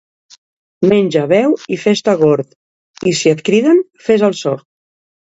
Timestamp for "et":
3.33-3.45